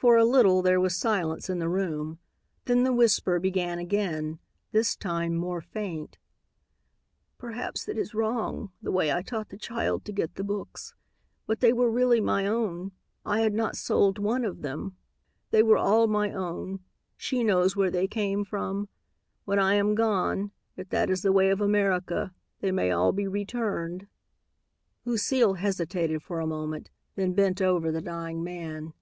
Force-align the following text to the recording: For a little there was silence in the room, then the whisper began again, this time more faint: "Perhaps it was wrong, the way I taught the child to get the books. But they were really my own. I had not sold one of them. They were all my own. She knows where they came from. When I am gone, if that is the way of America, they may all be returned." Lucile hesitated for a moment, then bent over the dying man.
For 0.00 0.16
a 0.16 0.24
little 0.24 0.62
there 0.62 0.80
was 0.80 0.96
silence 0.96 1.50
in 1.50 1.58
the 1.58 1.68
room, 1.68 2.20
then 2.64 2.84
the 2.84 2.92
whisper 2.94 3.38
began 3.38 3.78
again, 3.78 4.38
this 4.72 4.96
time 4.96 5.34
more 5.36 5.60
faint: 5.60 6.16
"Perhaps 7.36 7.86
it 7.86 7.98
was 7.98 8.14
wrong, 8.14 8.70
the 8.80 8.90
way 8.90 9.12
I 9.12 9.20
taught 9.20 9.50
the 9.50 9.58
child 9.58 10.06
to 10.06 10.12
get 10.12 10.36
the 10.36 10.42
books. 10.42 10.94
But 11.46 11.60
they 11.60 11.74
were 11.74 11.90
really 11.90 12.18
my 12.18 12.46
own. 12.46 12.92
I 13.26 13.40
had 13.40 13.52
not 13.52 13.76
sold 13.76 14.18
one 14.18 14.42
of 14.42 14.62
them. 14.62 14.96
They 15.50 15.62
were 15.62 15.76
all 15.76 16.06
my 16.06 16.32
own. 16.32 16.80
She 17.18 17.44
knows 17.44 17.76
where 17.76 17.90
they 17.90 18.08
came 18.08 18.42
from. 18.42 18.88
When 19.44 19.58
I 19.58 19.74
am 19.74 19.94
gone, 19.94 20.52
if 20.78 20.88
that 20.88 21.10
is 21.10 21.20
the 21.20 21.30
way 21.30 21.50
of 21.50 21.60
America, 21.60 22.32
they 22.62 22.72
may 22.72 22.90
all 22.90 23.12
be 23.12 23.28
returned." 23.28 24.06
Lucile 25.04 25.56
hesitated 25.58 26.22
for 26.22 26.40
a 26.40 26.46
moment, 26.46 26.88
then 27.16 27.34
bent 27.34 27.60
over 27.60 27.92
the 27.92 28.00
dying 28.00 28.42
man. 28.42 28.94